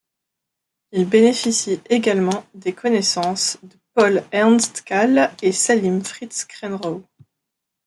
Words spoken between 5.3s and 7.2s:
et Salim Fritz Krenkow.